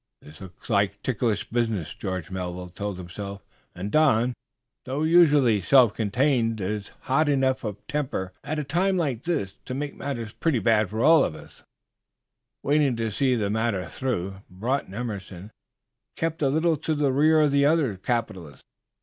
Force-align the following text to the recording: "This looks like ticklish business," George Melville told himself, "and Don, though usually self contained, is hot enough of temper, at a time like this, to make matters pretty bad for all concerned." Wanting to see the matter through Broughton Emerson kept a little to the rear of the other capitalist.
"This 0.23 0.41
looks 0.41 0.67
like 0.67 1.03
ticklish 1.03 1.47
business," 1.51 1.93
George 1.93 2.31
Melville 2.31 2.69
told 2.69 2.97
himself, 2.97 3.43
"and 3.75 3.91
Don, 3.91 4.33
though 4.85 5.03
usually 5.03 5.61
self 5.61 5.93
contained, 5.93 6.59
is 6.59 6.89
hot 7.01 7.29
enough 7.29 7.63
of 7.63 7.85
temper, 7.85 8.33
at 8.43 8.57
a 8.57 8.63
time 8.63 8.97
like 8.97 9.25
this, 9.25 9.57
to 9.65 9.75
make 9.75 9.93
matters 9.95 10.33
pretty 10.33 10.57
bad 10.57 10.89
for 10.89 11.03
all 11.03 11.23
concerned." 11.29 11.63
Wanting 12.63 12.95
to 12.95 13.11
see 13.11 13.35
the 13.35 13.51
matter 13.51 13.85
through 13.87 14.41
Broughton 14.49 14.95
Emerson 14.95 15.51
kept 16.15 16.41
a 16.41 16.49
little 16.49 16.77
to 16.77 16.95
the 16.95 17.13
rear 17.13 17.39
of 17.39 17.51
the 17.51 17.65
other 17.67 17.95
capitalist. 17.95 18.63